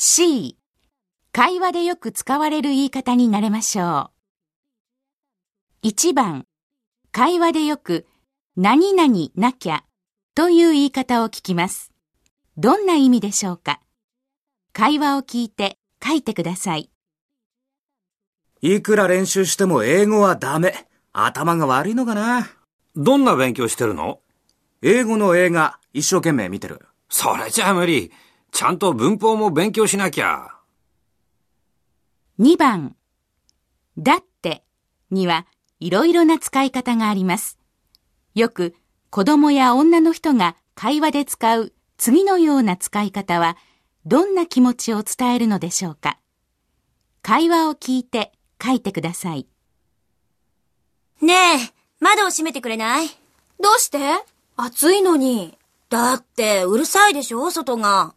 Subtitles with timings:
[0.00, 0.56] C、
[1.32, 4.12] 会話でよく使われる言い方になれましょ
[5.82, 5.88] う。
[5.88, 6.46] 1番、
[7.10, 8.06] 会話でよく
[8.56, 9.82] 何々なきゃ
[10.36, 11.90] という言い方を聞きます。
[12.56, 13.80] どんな意味でしょうか？
[14.72, 16.90] 会話を聞いて書いてください。
[18.60, 20.86] いくら練習しても英語はダメ。
[21.12, 22.48] 頭が悪いのかな？
[22.94, 24.20] どんな勉強してるの？
[24.80, 26.86] 英語の映画一生懸命見てる。
[27.08, 28.12] それじゃ無理。
[28.58, 30.48] ちゃんと文法も勉強しなきゃ。
[32.40, 32.96] 2番、
[33.96, 34.64] だって
[35.12, 35.46] には
[35.78, 37.56] いろいろな使い方があります。
[38.34, 38.74] よく
[39.10, 43.56] 子供や女の人が会話で使う次のような使い方は
[44.04, 46.18] どんな気持ちを伝えるのでしょうか
[47.22, 49.46] 会話を聞いて書いてください。
[51.22, 51.58] ねえ、
[52.00, 53.06] 窓を閉めてくれない？
[53.62, 53.98] どうして？
[54.56, 55.56] 暑いのに。
[55.90, 57.52] だって、うるさいでしょ？
[57.52, 58.14] 外が。